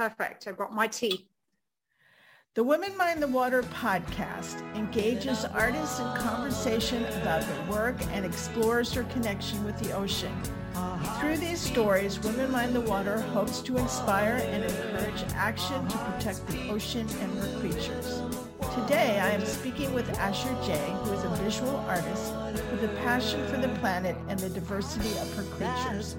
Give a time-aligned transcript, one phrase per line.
[0.00, 0.48] Perfect.
[0.48, 1.26] I've got my tea.
[2.54, 8.94] The Women Mind the Water podcast engages artists in conversation about their work and explores
[8.94, 10.34] their connection with the ocean.
[11.20, 16.46] Through these stories, Women Mind the Water hopes to inspire and encourage action to protect
[16.46, 18.22] the ocean and her creatures.
[18.62, 22.32] Today, I am speaking with Asher Jay, who is a visual artist
[22.70, 26.16] with a passion for the planet and the diversity of her creatures.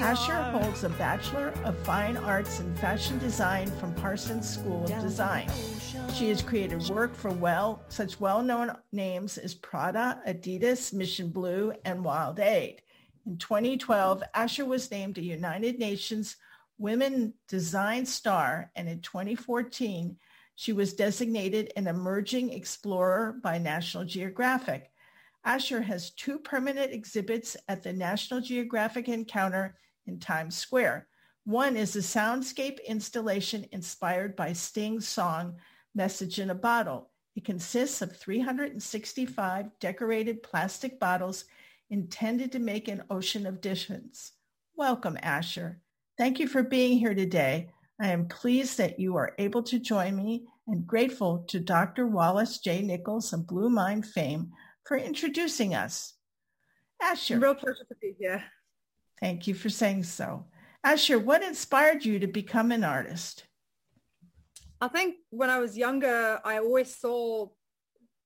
[0.00, 5.50] Asher holds a Bachelor of Fine Arts in Fashion Design from Parsons School of Design.
[6.14, 12.04] She has created work for well such well-known names as Prada, Adidas, Mission Blue, and
[12.04, 12.80] Wild Aid.
[13.26, 16.36] In 2012, Asher was named a United Nations
[16.78, 20.16] Women Design Star, and in 2014,
[20.62, 24.92] she was designated an emerging explorer by National Geographic.
[25.44, 31.08] Asher has two permanent exhibits at the National Geographic Encounter in Times Square.
[31.42, 35.56] One is a soundscape installation inspired by Sting's song,
[35.96, 37.10] Message in a Bottle.
[37.34, 41.44] It consists of 365 decorated plastic bottles
[41.90, 44.30] intended to make an ocean of dishes.
[44.76, 45.80] Welcome, Asher.
[46.16, 47.70] Thank you for being here today.
[48.00, 52.06] I am pleased that you are able to join me and grateful to Dr.
[52.06, 52.82] Wallace J.
[52.82, 54.52] Nichols of Blue Mind fame
[54.84, 56.14] for introducing us.
[57.00, 57.38] Asher.
[57.38, 58.44] Real pleasure to be here.
[59.20, 60.46] Thank you for saying so.
[60.84, 63.44] Asher, what inspired you to become an artist?
[64.80, 67.48] I think when I was younger, I always saw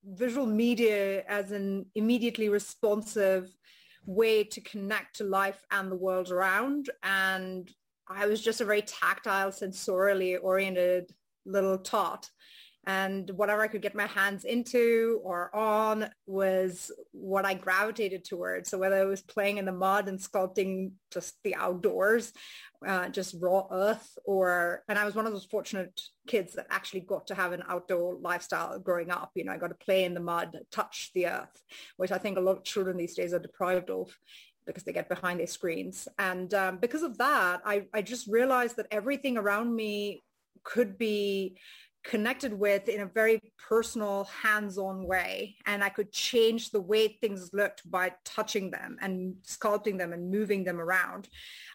[0.05, 3.51] visual media as an immediately responsive
[4.07, 6.89] way to connect to life and the world around.
[7.03, 7.71] And
[8.09, 11.13] I was just a very tactile, sensorially oriented
[11.47, 12.29] little tot.
[12.89, 18.71] And whatever I could get my hands into or on was what I gravitated towards.
[18.71, 22.33] So whether it was playing in the mud and sculpting just the outdoors,
[22.87, 27.01] uh, just raw earth or, and I was one of those fortunate kids that actually
[27.01, 29.33] got to have an outdoor lifestyle growing up.
[29.35, 31.61] You know, I got to play in the mud, touch the earth,
[31.97, 34.17] which I think a lot of children these days are deprived of
[34.65, 36.07] because they get behind their screens.
[36.21, 40.23] And um, because of that, I, I just realized that everything around me
[40.65, 41.59] could be
[42.05, 45.57] connected with in a very personal, hands-on way.
[45.67, 50.31] And I could change the way things looked by touching them and sculpting them and
[50.31, 51.29] moving them around.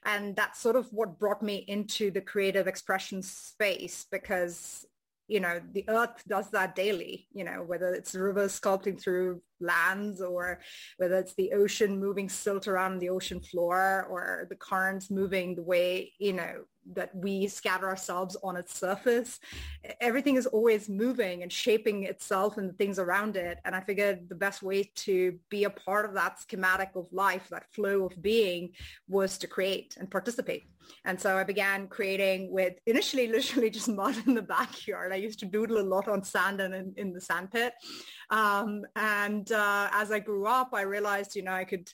[0.05, 4.85] And that's sort of what brought me into the creative expression space because
[5.27, 10.21] you know, the earth does that daily, you know, whether it's rivers sculpting through lands
[10.21, 10.59] or
[10.97, 15.63] whether it's the ocean moving silt around the ocean floor or the currents moving the
[15.63, 19.39] way, you know, that we scatter ourselves on its surface.
[19.99, 23.59] Everything is always moving and shaping itself and the things around it.
[23.65, 27.47] And I figured the best way to be a part of that schematic of life,
[27.49, 28.71] that flow of being
[29.07, 30.65] was to create and participate.
[31.05, 35.13] And so I began creating with initially literally just mud in the backyard.
[35.13, 37.73] I used to doodle a lot on sand and in, in the sandpit.
[38.29, 41.89] Um, and uh, as I grew up, I realized, you know, I could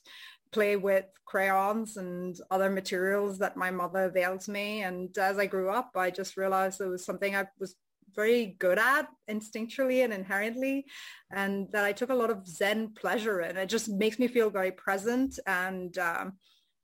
[0.51, 4.81] play with crayons and other materials that my mother veiled me.
[4.83, 7.75] And as I grew up, I just realized it was something I was
[8.15, 10.85] very good at instinctually and inherently
[11.31, 13.57] and that I took a lot of Zen pleasure in.
[13.57, 16.33] It just makes me feel very present and um,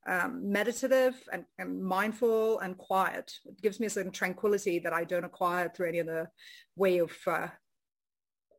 [0.06, 3.32] um, meditative and, and, mindful and quiet.
[3.46, 6.30] It gives me a certain tranquility that I don't acquire through any other
[6.76, 7.48] way of uh,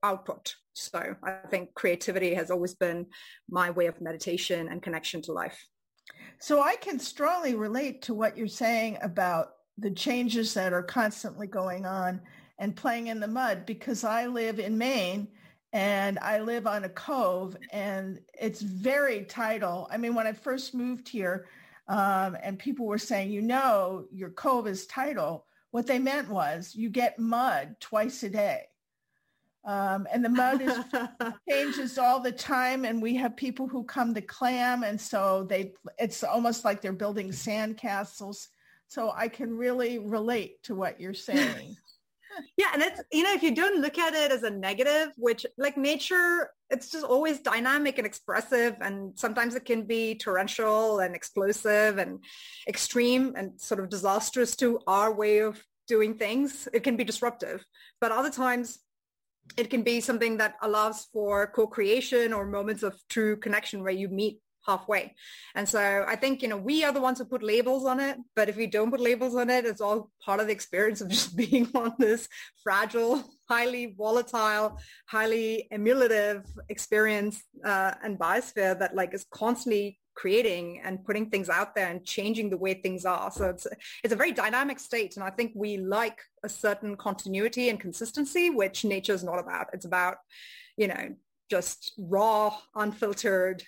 [0.04, 0.54] output.
[0.74, 3.06] So I think creativity has always been
[3.48, 5.66] my way of meditation and connection to life.
[6.38, 11.46] So I can strongly relate to what you're saying about the changes that are constantly
[11.46, 12.20] going on
[12.58, 15.28] and playing in the mud because I live in Maine
[15.72, 19.88] and I live on a cove and it's very tidal.
[19.90, 21.46] I mean, when I first moved here
[21.88, 26.74] um, and people were saying, you know, your cove is tidal, what they meant was
[26.74, 28.66] you get mud twice a day.
[29.66, 30.78] Um, and the mud is
[31.48, 35.72] changes all the time and we have people who come to clam and so they
[35.98, 38.48] it's almost like they're building sand castles
[38.88, 41.76] so i can really relate to what you're saying.
[42.56, 45.46] Yeah and it's you know if you don't look at it as a negative which
[45.56, 51.14] like nature it's just always dynamic and expressive and sometimes it can be torrential and
[51.14, 52.18] explosive and
[52.66, 56.68] extreme and sort of disastrous to our way of doing things.
[56.72, 57.64] It can be disruptive.
[58.00, 58.78] But other times
[59.56, 64.08] it can be something that allows for co-creation or moments of true connection where you
[64.08, 65.14] meet halfway.
[65.54, 68.16] And so I think, you know, we are the ones who put labels on it,
[68.34, 71.08] but if we don't put labels on it, it's all part of the experience of
[71.18, 72.28] just being on this
[72.62, 81.04] fragile, highly volatile, highly emulative experience uh, and biosphere that like is constantly creating and
[81.04, 83.30] putting things out there and changing the way things are.
[83.30, 83.66] So it's
[84.02, 88.50] it's a very dynamic state, and I think we like a certain continuity and consistency,
[88.50, 89.66] which nature is not about.
[89.72, 90.16] It's about
[90.76, 91.14] you know
[91.50, 93.62] just raw, unfiltered,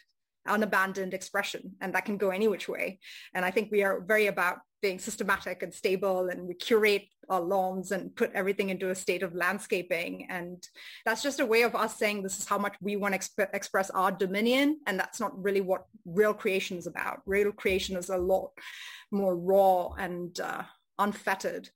[0.46, 2.98] unabandoned expression, and that can go any which way.
[3.34, 7.40] And I think we are very about being systematic and stable and we curate our
[7.40, 10.26] lawns and put everything into a state of landscaping.
[10.30, 10.62] And
[11.04, 13.54] that's just a way of us saying this is how much we want to exp-
[13.54, 14.78] express our dominion.
[14.86, 17.22] And that's not really what real creation is about.
[17.26, 18.50] Real creation is a lot
[19.10, 20.62] more raw and uh,
[20.98, 21.68] unfettered.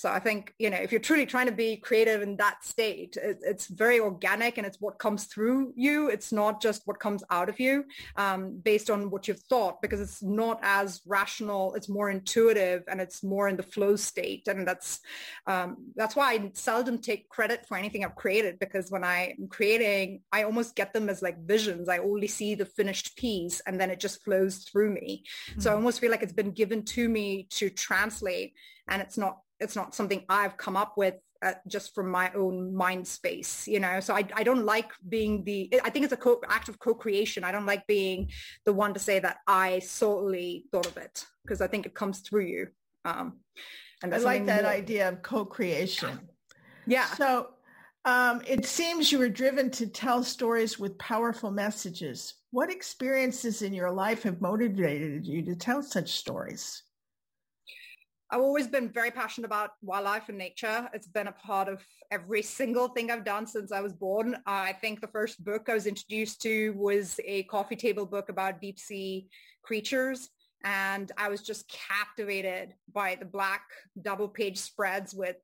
[0.00, 3.18] So I think, you know, if you're truly trying to be creative in that state,
[3.22, 6.08] it, it's very organic and it's what comes through you.
[6.08, 7.84] It's not just what comes out of you
[8.16, 11.74] um, based on what you've thought because it's not as rational.
[11.74, 14.48] It's more intuitive and it's more in the flow state.
[14.48, 15.00] And that's,
[15.46, 20.22] um, that's why I seldom take credit for anything I've created because when I'm creating,
[20.32, 21.90] I almost get them as like visions.
[21.90, 25.24] I only see the finished piece and then it just flows through me.
[25.50, 25.60] Mm-hmm.
[25.60, 25.76] So I mm-hmm.
[25.80, 28.54] almost feel like it's been given to me to translate
[28.88, 32.74] and it's not it's not something I've come up with uh, just from my own
[32.74, 34.00] mind space, you know.
[34.00, 35.80] So I, I don't like being the.
[35.82, 37.44] I think it's a co- act of co-creation.
[37.44, 38.30] I don't like being
[38.64, 42.20] the one to say that I solely thought of it because I think it comes
[42.20, 42.68] through you.
[43.04, 43.38] Um,
[44.02, 44.72] and I like that more.
[44.72, 46.18] idea of co-creation.
[46.86, 47.06] Yeah.
[47.14, 47.50] So
[48.04, 52.34] um, it seems you were driven to tell stories with powerful messages.
[52.50, 56.82] What experiences in your life have motivated you to tell such stories?
[58.32, 60.88] I've always been very passionate about wildlife and nature.
[60.94, 64.36] It's been a part of every single thing I've done since I was born.
[64.46, 68.60] I think the first book I was introduced to was a coffee table book about
[68.60, 69.26] deep sea
[69.62, 70.28] creatures.
[70.62, 73.62] And I was just captivated by the black
[74.00, 75.36] double page spreads with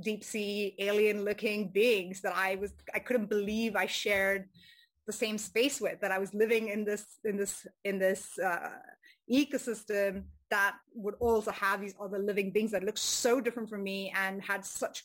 [0.00, 4.50] deep sea alien looking beings that I was, I couldn't believe I shared
[5.06, 8.72] the same space with, that I was living in this, in this, in this, uh,
[9.32, 14.12] ecosystem that would also have these other living beings that looked so different from me
[14.16, 15.04] and had such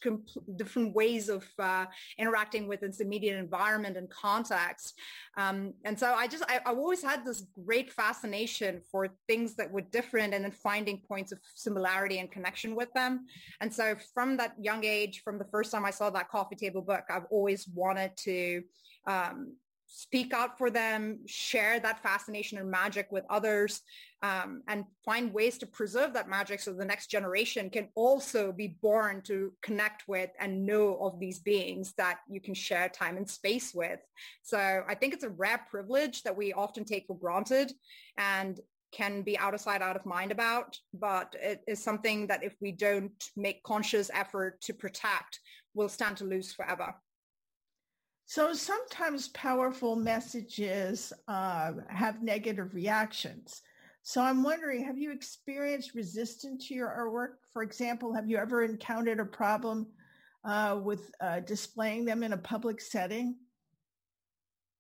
[0.56, 1.86] different ways of uh,
[2.18, 4.94] interacting with its immediate environment and context.
[5.38, 9.72] Um, and so I just, I, have always had this great fascination for things that
[9.72, 13.26] were different and then finding points of similarity and connection with them.
[13.62, 16.82] And so from that young age, from the first time I saw that coffee table
[16.82, 18.64] book, I've always wanted to
[19.08, 19.54] um,
[19.94, 23.82] speak out for them, share that fascination and magic with others,
[24.24, 28.78] um, and find ways to preserve that magic so the next generation can also be
[28.82, 33.30] born to connect with and know of these beings that you can share time and
[33.30, 34.00] space with.
[34.44, 37.74] So I think it's a rare privilege that we often take for granted
[38.18, 38.60] and
[38.92, 42.56] can be out of sight, out of mind about, but it is something that if
[42.62, 45.40] we don't make conscious effort to protect,
[45.74, 46.94] we'll stand to lose forever.
[48.26, 53.62] So sometimes powerful messages uh, have negative reactions.
[54.04, 57.36] So I'm wondering, have you experienced resistance to your artwork?
[57.54, 59.88] For example, have you ever encountered a problem
[60.44, 63.36] uh, with uh, displaying them in a public setting?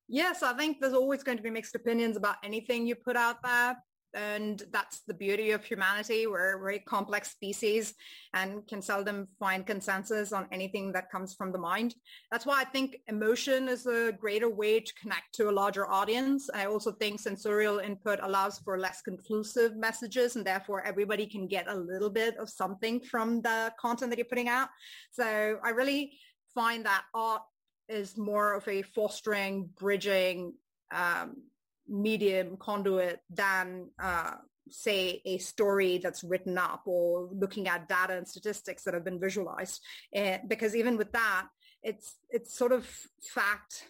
[0.07, 3.41] Yes, I think there's always going to be mixed opinions about anything you put out
[3.43, 3.77] there
[4.13, 6.27] and that's the beauty of humanity.
[6.27, 7.93] We're a very complex species
[8.33, 11.95] and can seldom find consensus on anything that comes from the mind.
[12.31, 16.49] That's why I think emotion is a greater way to connect to a larger audience.
[16.53, 21.67] I also think sensorial input allows for less conclusive messages and therefore everybody can get
[21.67, 24.69] a little bit of something from the content that you're putting out.
[25.11, 26.17] So I really
[26.53, 27.43] find that art
[27.87, 30.53] is more of a fostering, bridging,
[30.93, 31.43] um,
[31.87, 34.33] medium conduit than uh,
[34.69, 39.19] say a story that's written up or looking at data and statistics that have been
[39.19, 39.81] visualized.
[40.15, 41.47] Uh, because even with that
[41.83, 42.85] it's it's sort of
[43.21, 43.87] fact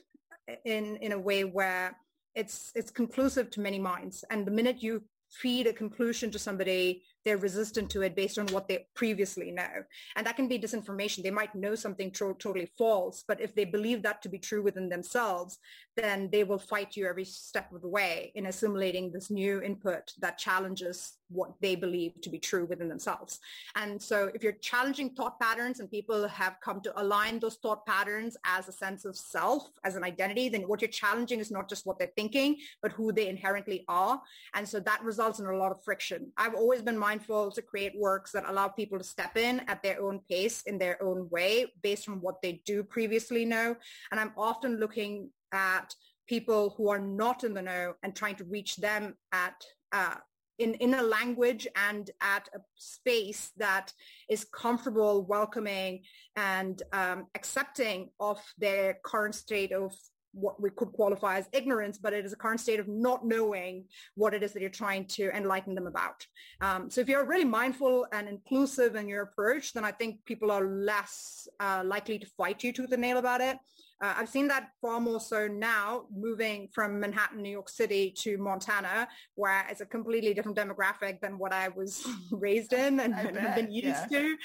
[0.66, 1.98] in in a way where
[2.36, 4.24] it's it's conclusive to many minds.
[4.30, 8.48] And the minute you feed a conclusion to somebody they're resistant to it based on
[8.48, 9.84] what they previously know.
[10.16, 11.24] And that can be disinformation.
[11.24, 14.90] They might know something totally false, but if they believe that to be true within
[14.90, 15.58] themselves,
[15.98, 20.14] then they will fight you every step of the way in assimilating this new input
[20.20, 23.40] that challenges what they believe to be true within themselves.
[23.76, 27.86] And so if you're challenging thought patterns and people have come to align those thought
[27.86, 31.70] patterns as a sense of self, as an identity, then what you're challenging is not
[31.70, 34.22] just what they're thinking, but who they inherently are.
[34.54, 36.32] And so that results in a lot of friction.
[36.38, 40.20] I've always been to create works that allow people to step in at their own
[40.30, 43.76] pace in their own way based on what they do previously know.
[44.12, 45.94] And I'm often looking at
[46.28, 49.56] people who are not in the know and trying to reach them at
[49.92, 50.16] uh,
[50.60, 53.92] in, in a language and at a space that
[54.30, 56.04] is comfortable, welcoming,
[56.36, 59.92] and um, accepting of their current state of
[60.34, 63.86] what we could qualify as ignorance, but it is a current state of not knowing
[64.16, 66.26] what it is that you're trying to enlighten them about.
[66.62, 70.52] Um, so if you're really mindful and inclusive in your approach, then I think people
[70.52, 73.58] are less uh, likely to fight you tooth and nail about it.
[74.02, 78.38] Uh, I've seen that far more so now, moving from Manhattan, New York City to
[78.40, 83.56] Montana, where it's a completely different demographic than what I was raised in and, and
[83.56, 84.08] been used yeah.
[84.08, 84.38] to.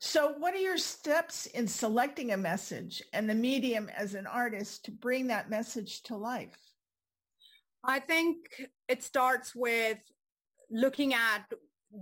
[0.00, 4.84] So what are your steps in selecting a message and the medium as an artist
[4.84, 6.56] to bring that message to life?
[7.82, 8.36] I think
[8.88, 9.98] it starts with
[10.70, 11.44] looking at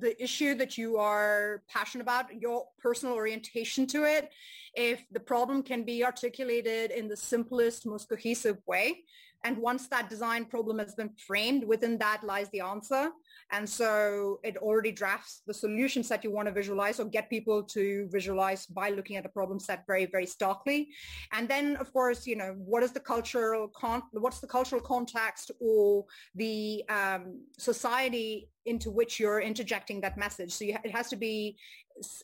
[0.01, 4.31] the issue that you are passionate about, your personal orientation to it,
[4.75, 9.05] if the problem can be articulated in the simplest, most cohesive way.
[9.47, 13.11] And once that design problem has been framed, within that lies the answer.
[13.53, 17.63] And so it already drafts the solutions that you want to visualize or get people
[17.77, 20.89] to visualize by looking at the problem set very, very starkly.
[21.31, 25.53] And then, of course, you know, what is the cultural, con- what's the cultural context
[25.61, 30.53] or the um, society into which you're interjecting that message.
[30.53, 31.57] So you, it has to be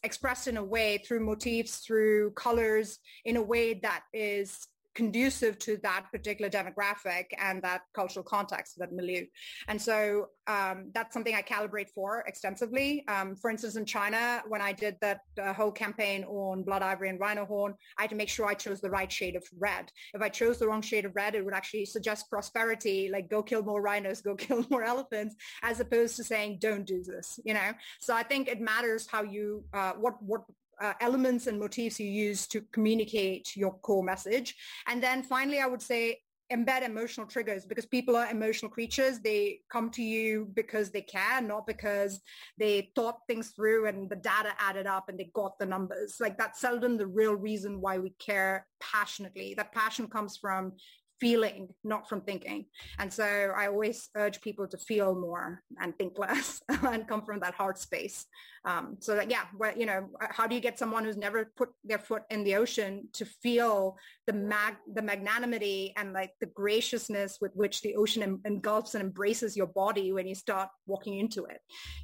[0.02, 5.79] expressed in a way through motifs, through colors, in a way that is conducive to
[5.83, 9.25] that particular demographic and that cultural context, that milieu.
[9.69, 13.05] And so um, that's something I calibrate for extensively.
[13.09, 17.09] Um, for instance, in China, when I did that uh, whole campaign on blood ivory
[17.09, 19.91] and rhino horn, I had to make sure I chose the right shade of red.
[20.15, 23.43] If I chose the wrong shade of red, it would actually suggest prosperity, like go
[23.43, 27.39] kill more rhinos, go kill more elephants, as opposed to saying don't do this.
[27.45, 30.43] You know, so I think it matters how you uh, what what
[30.81, 34.57] uh, elements and motifs you use to communicate your core message.
[34.89, 36.19] And then finally, I would say
[36.53, 39.21] embed emotional triggers because people are emotional creatures.
[39.21, 42.21] They come to you because they care, not because
[42.59, 46.17] they thought things through and the data added up and they got the numbers.
[46.21, 49.55] Like that's seldom the real reason why we care passionately.
[49.57, 50.73] That passion comes from
[51.21, 52.67] feeling, not from thinking.
[52.99, 57.39] And so I always urge people to feel more and think less and come from
[57.41, 58.27] that heart space.
[58.64, 61.71] Um, so that, yeah, well, you know, how do you get someone who's never put
[61.83, 67.38] their foot in the ocean to feel the mag, the magnanimity and like the graciousness
[67.40, 71.59] with which the ocean engulfs and embraces your body when you start walking into it?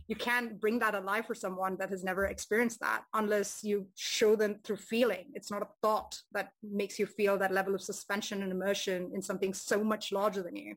[0.09, 4.35] You can't bring that alive for someone that has never experienced that unless you show
[4.35, 5.27] them through feeling.
[5.35, 9.23] It's not a thought that makes you feel that level of suspension and immersion in
[9.23, 10.75] something so much larger than you.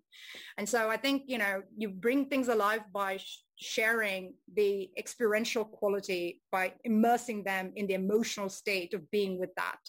[0.57, 5.65] And so I think, you know, you bring things alive by sh- sharing the experiential
[5.65, 9.79] quality by immersing them in the emotional state of being with that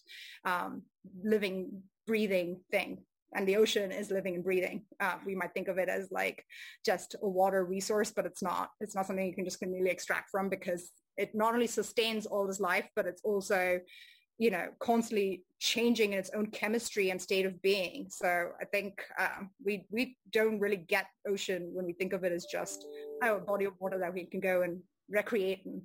[0.44, 0.82] um,
[1.22, 2.98] living, breathing thing.
[3.34, 4.84] And the ocean is living and breathing.
[5.00, 6.44] Uh, we might think of it as like
[6.84, 8.68] just a water resource, but it's not.
[8.80, 12.46] It's not something you can just conveniently extract from because it not only sustains all
[12.46, 13.80] this life, but it's also
[14.42, 18.08] you know, constantly changing in its own chemistry and state of being.
[18.10, 22.32] So I think um, we we don't really get ocean when we think of it
[22.32, 22.84] as just
[23.22, 25.64] a body of water that we can go and recreate.
[25.64, 25.82] And...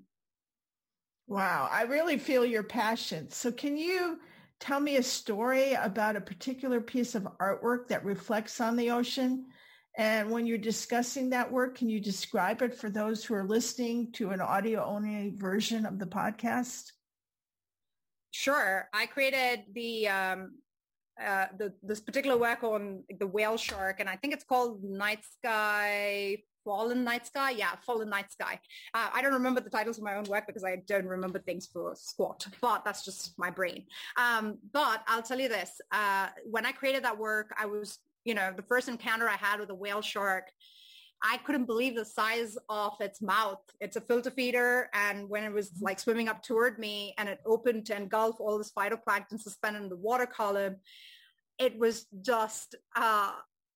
[1.28, 3.30] Wow, I really feel your passion.
[3.30, 4.20] So can you
[4.60, 9.46] tell me a story about a particular piece of artwork that reflects on the ocean?
[10.00, 14.12] And when you're discussing that work, can you describe it for those who are listening
[14.14, 16.94] to an audio only version of the podcast?
[18.32, 18.88] Sure.
[18.94, 20.56] I created the um,
[21.24, 25.24] uh, the this particular work on the whale shark, and I think it's called Night
[25.24, 27.52] Sky Fallen Night Sky.
[27.52, 28.60] Yeah, Fallen Night Sky.
[28.94, 31.66] Uh, I don't remember the titles of my own work because I don't remember things
[31.66, 33.86] for squat, but that's just my brain.
[34.18, 38.36] Um, but I'll tell you this: uh, when I created that work, I was, you
[38.36, 40.52] know, the first encounter I had with a whale shark
[41.24, 43.62] I couldn't believe the size of its mouth.
[43.80, 44.90] It's a filter feeder.
[44.94, 48.58] And when it was like swimming up toward me and it opened to engulf all
[48.58, 50.78] this phytoplankton suspended in the water column,
[51.58, 53.32] it was just uh,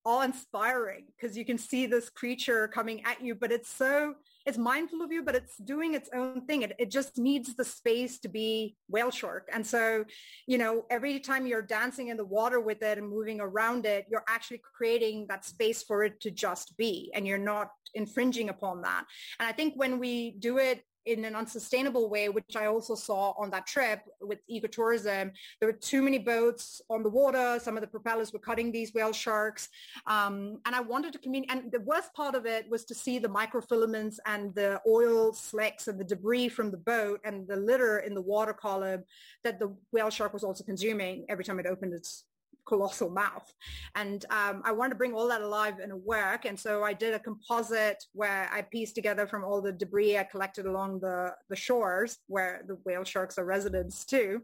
[0.06, 4.16] awe-inspiring because you can see this creature coming at you, but it's so
[4.46, 6.64] it's mindful of you, but it's doing its own thing.
[6.64, 9.48] It, it just needs the space to be whale shark.
[9.54, 10.04] And so,
[10.48, 14.08] you know, every time you're dancing in the water with it and moving around it,
[14.10, 18.82] you're actually creating that space for it to just be and you're not infringing upon
[18.82, 19.06] that.
[19.40, 23.34] And I think when we do it in an unsustainable way, which I also saw
[23.38, 25.32] on that trip with ecotourism.
[25.60, 27.60] There were too many boats on the water.
[27.62, 29.70] Some of the propellers were cutting these whale sharks.
[30.06, 31.58] Um, and I wanted to communicate.
[31.58, 35.88] And the worst part of it was to see the microfilaments and the oil slicks
[35.88, 39.04] and the debris from the boat and the litter in the water column
[39.44, 42.26] that the whale shark was also consuming every time it opened its
[42.66, 43.52] colossal mouth.
[43.96, 46.46] And um, I wanted to bring all that alive in a work.
[46.46, 50.24] And so I did a composite where I pieced together from all the debris I
[50.24, 54.42] collected along the, the shores where the whale sharks are residents too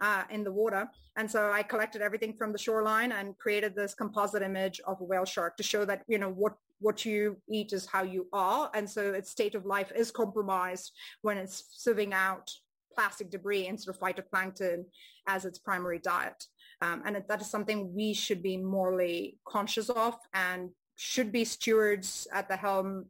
[0.00, 0.88] uh, in the water.
[1.16, 5.04] And so I collected everything from the shoreline and created this composite image of a
[5.04, 8.70] whale shark to show that, you know, what what you eat is how you are.
[8.74, 12.50] And so its state of life is compromised when it's sieving out
[12.94, 14.84] plastic debris instead of phytoplankton
[15.26, 16.46] as its primary diet.
[16.82, 20.70] Um, and that is something we should be morally conscious of and
[21.02, 23.06] should be stewards at the helm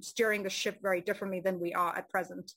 [0.00, 2.52] steering the ship very differently than we are at present.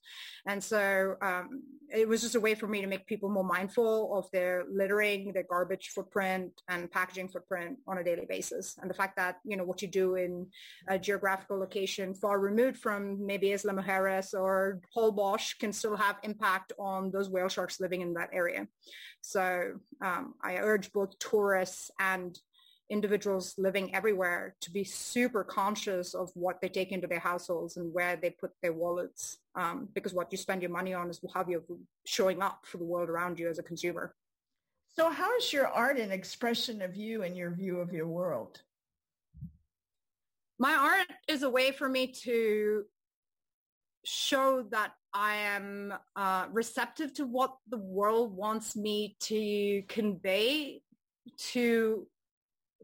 [0.45, 4.15] And so um, it was just a way for me to make people more mindful
[4.15, 8.77] of their littering, their garbage footprint and packaging footprint on a daily basis.
[8.79, 10.45] And the fact that, you know, what you do in
[10.87, 16.73] a geographical location far removed from maybe Isla Mujeres or Holbox can still have impact
[16.77, 18.67] on those whale sharks living in that area.
[19.21, 22.37] So um, I urge both tourists and
[22.89, 27.93] individuals living everywhere to be super conscious of what they take into their households and
[27.93, 31.45] where they put their wallets um, because what you spend your money on is how
[31.47, 31.63] you're
[32.05, 34.13] showing up for the world around you as a consumer.
[34.95, 38.61] So how is your art an expression of you and your view of your world?
[40.57, 42.85] My art is a way for me to
[44.05, 50.81] show that I am uh, receptive to what the world wants me to convey
[51.51, 52.07] to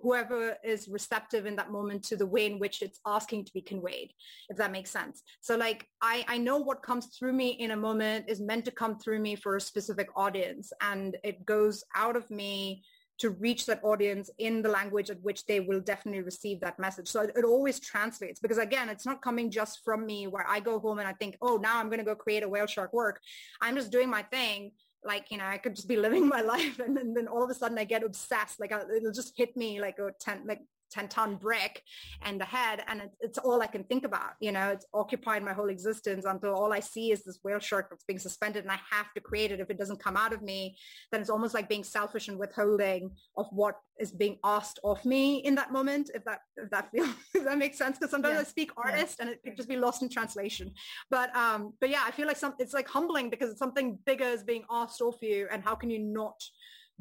[0.01, 3.61] whoever is receptive in that moment to the way in which it's asking to be
[3.61, 4.11] conveyed,
[4.49, 5.23] if that makes sense.
[5.41, 8.71] So like I, I know what comes through me in a moment is meant to
[8.71, 12.83] come through me for a specific audience and it goes out of me
[13.21, 17.07] to reach that audience in the language at which they will definitely receive that message.
[17.07, 20.59] So it, it, always translates because again, it's not coming just from me where I
[20.59, 22.93] go home and I think, oh, now I'm going to go create a whale shark
[22.93, 23.21] work.
[23.61, 24.71] I'm just doing my thing
[25.03, 27.49] like you know i could just be living my life and then, then all of
[27.49, 30.61] a sudden i get obsessed like I, it'll just hit me like a 10 like
[30.91, 31.81] 10 ton brick
[32.21, 34.33] and the head and it, it's all I can think about.
[34.39, 37.89] You know, it's occupied my whole existence until all I see is this whale shark
[37.89, 39.59] that's being suspended and I have to create it.
[39.59, 40.77] If it doesn't come out of me,
[41.11, 45.37] then it's almost like being selfish and withholding of what is being asked of me
[45.37, 46.11] in that moment.
[46.13, 47.97] If that, if that feels, if that makes sense.
[47.97, 50.71] Cause sometimes I speak artist and it could just be lost in translation.
[51.09, 54.25] But, um, but yeah, I feel like some, it's like humbling because it's something bigger
[54.25, 56.41] is being asked of you and how can you not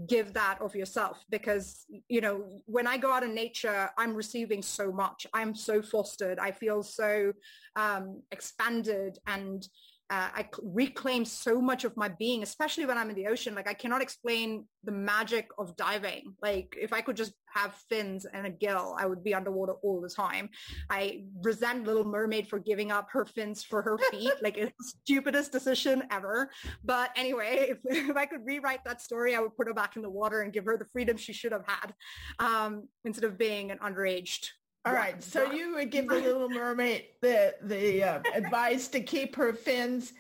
[0.07, 4.63] give that of yourself because you know when i go out in nature i'm receiving
[4.63, 5.27] so much.
[5.33, 6.39] I'm so fostered.
[6.39, 7.33] I feel so
[7.77, 9.67] um, expanded and
[10.11, 13.55] uh, I reclaim so much of my being, especially when I'm in the ocean.
[13.55, 16.35] Like I cannot explain the magic of diving.
[16.43, 20.01] Like if I could just have fins and a gill, I would be underwater all
[20.01, 20.51] the time.
[20.89, 24.33] I resent Little Mermaid for giving up her fins for her feet.
[24.43, 26.51] like it's the stupidest decision ever.
[26.85, 30.03] But anyway, if, if I could rewrite that story, I would put her back in
[30.03, 31.95] the water and give her the freedom she should have had
[32.41, 34.49] um, instead of being an underaged
[34.85, 35.23] all right.
[35.23, 40.13] So you would give the Little Mermaid the the uh, advice to keep her fins.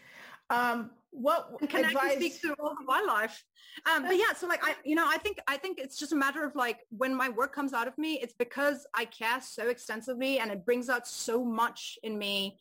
[0.50, 2.12] Um, what can advice?
[2.12, 3.42] I speak to all of my life?
[3.90, 6.16] Um, but yeah, so like I, you know, I think I think it's just a
[6.16, 9.68] matter of like when my work comes out of me, it's because I care so
[9.68, 12.58] extensively and it brings out so much in me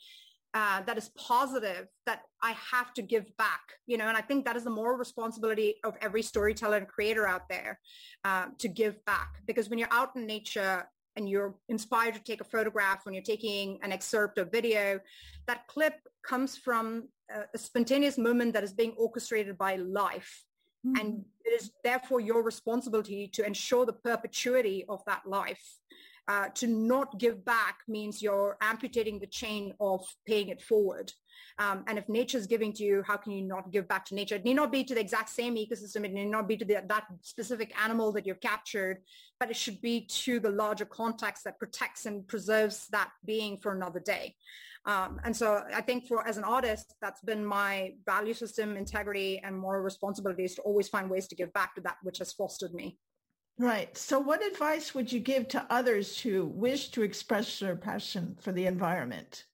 [0.53, 4.45] uh, that is positive that I have to give back, you know, and I think
[4.45, 7.79] that is the moral responsibility of every storyteller and creator out there
[8.23, 12.41] uh, to give back because when you're out in nature, and you're inspired to take
[12.41, 14.99] a photograph when you're taking an excerpt of video,
[15.47, 20.45] that clip comes from a, a spontaneous moment that is being orchestrated by life.
[20.85, 20.99] Mm-hmm.
[20.99, 25.77] And it is therefore your responsibility to ensure the perpetuity of that life.
[26.29, 31.11] Uh, to not give back means you're amputating the chain of paying it forward.
[31.57, 34.15] Um, and if nature is giving to you, how can you not give back to
[34.15, 34.35] nature?
[34.35, 36.05] It need not be to the exact same ecosystem.
[36.05, 38.99] It need not be to the, that specific animal that you've captured,
[39.39, 43.73] but it should be to the larger context that protects and preserves that being for
[43.73, 44.35] another day.
[44.85, 49.41] Um, and so I think for as an artist, that's been my value system, integrity,
[49.43, 52.73] and moral responsibilities to always find ways to give back to that which has fostered
[52.75, 52.99] me.
[53.59, 53.95] Right.
[53.95, 58.51] So what advice would you give to others who wish to express their passion for
[58.51, 59.45] the environment?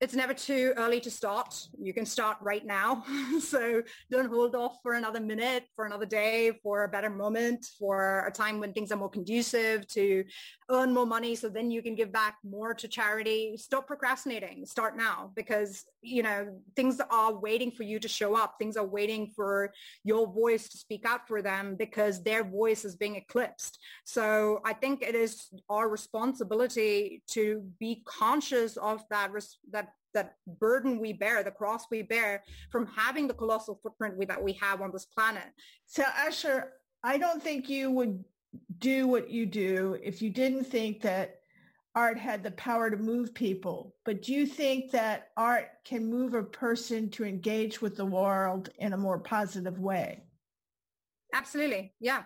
[0.00, 1.54] It's never too early to start.
[1.76, 3.04] You can start right now.
[3.40, 8.24] so don't hold off for another minute, for another day, for a better moment, for
[8.26, 10.24] a time when things are more conducive to
[10.70, 11.34] earn more money.
[11.34, 13.56] So then you can give back more to charity.
[13.56, 14.66] Stop procrastinating.
[14.66, 18.54] Start now because, you know, things are waiting for you to show up.
[18.58, 19.72] Things are waiting for
[20.04, 23.78] your voice to speak out for them because their voice is being eclipsed.
[24.04, 29.30] So I think it is our responsibility to be conscious of that,
[29.72, 34.26] that that burden we bear, the cross we bear from having the colossal footprint we,
[34.26, 35.44] that we have on this planet.
[35.86, 36.72] So Asher,
[37.04, 38.24] I don't think you would
[38.78, 41.40] do what you do if you didn't think that
[41.94, 43.94] art had the power to move people.
[44.04, 48.70] But do you think that art can move a person to engage with the world
[48.78, 50.22] in a more positive way?
[51.34, 51.94] Absolutely.
[52.00, 52.22] Yeah.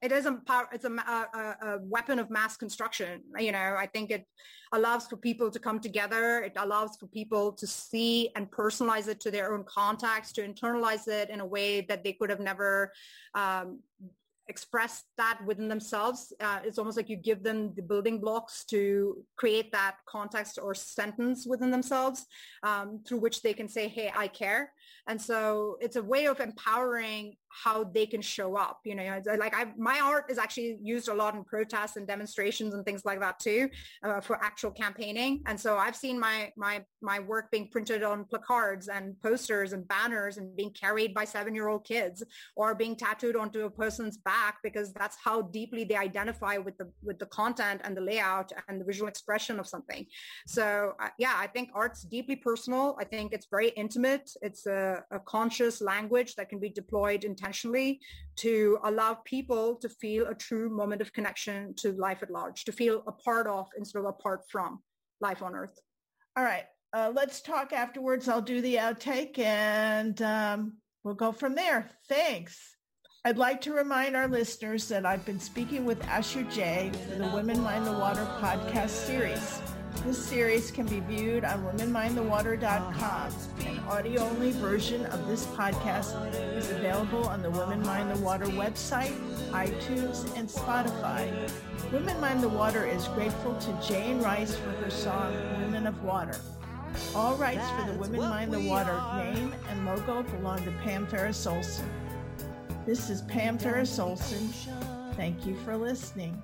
[0.00, 0.40] It is a
[0.72, 3.22] it's a, a, a, weapon of mass construction.
[3.36, 4.26] You know, I think it
[4.72, 6.40] allows for people to come together.
[6.42, 11.08] It allows for people to see and personalize it to their own context, to internalize
[11.08, 12.92] it in a way that they could have never
[13.34, 13.80] um,
[15.16, 16.32] that within themselves.
[16.40, 20.74] Uh, it's almost like you give them the building blocks to create that context or
[20.74, 22.26] sentence within themselves
[22.62, 24.72] um, through which they can say, hey, I care.
[25.08, 28.80] And so it's a way of empowering how they can show up.
[28.84, 32.74] You know, like I, my art is actually used a lot in protests and demonstrations
[32.74, 33.68] and things like that too,
[34.02, 35.42] uh, for actual campaigning.
[35.46, 39.86] And so I've seen my my my work being printed on placards and posters and
[39.88, 42.22] banners and being carried by seven year old kids
[42.56, 46.90] or being tattooed onto a person's back because that's how deeply they identify with the
[47.02, 50.04] with the content and the layout and the visual expression of something.
[50.46, 52.96] So uh, yeah, I think art's deeply personal.
[53.00, 54.30] I think it's very intimate.
[54.42, 58.00] It's a, a conscious language that can be deployed intentionally
[58.36, 62.72] to allow people to feel a true moment of connection to life at large, to
[62.72, 64.80] feel a part of instead of apart from
[65.20, 65.78] life on earth.
[66.36, 66.64] All right.
[66.92, 68.28] Uh, let's talk afterwards.
[68.28, 71.90] I'll do the outtake and um, we'll go from there.
[72.08, 72.76] Thanks.
[73.24, 77.28] I'd like to remind our listeners that I've been speaking with Asher Jay for the
[77.28, 79.60] Women Mind the Water podcast series.
[80.04, 83.32] This series can be viewed on womenmindthewater.com.
[83.66, 89.12] An audio-only version of this podcast is available on the Women Mind the Water website,
[89.50, 91.50] iTunes, and Spotify.
[91.92, 96.38] Women Mind the Water is grateful to Jane Rice for her song Women of Water.
[97.14, 101.46] All rights for the Women Mind the Water name and logo belong to Pam Ferris
[101.46, 101.88] Olson.
[102.86, 104.48] This is Pam Ferris Olson.
[105.14, 106.40] Thank you for listening.